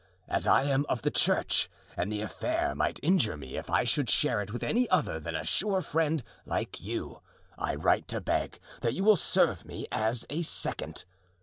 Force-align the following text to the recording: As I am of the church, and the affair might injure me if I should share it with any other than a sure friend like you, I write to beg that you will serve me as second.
As 0.27 0.47
I 0.47 0.63
am 0.63 0.83
of 0.89 1.03
the 1.03 1.11
church, 1.11 1.69
and 1.95 2.11
the 2.11 2.21
affair 2.21 2.73
might 2.73 2.99
injure 3.03 3.37
me 3.37 3.55
if 3.55 3.69
I 3.69 3.83
should 3.83 4.09
share 4.09 4.41
it 4.41 4.51
with 4.51 4.63
any 4.63 4.89
other 4.89 5.19
than 5.19 5.35
a 5.35 5.43
sure 5.43 5.83
friend 5.83 6.23
like 6.43 6.81
you, 6.81 7.21
I 7.55 7.75
write 7.75 8.07
to 8.07 8.19
beg 8.19 8.59
that 8.81 8.95
you 8.95 9.03
will 9.03 9.15
serve 9.15 9.63
me 9.63 9.85
as 9.91 10.25
second. 10.41 11.05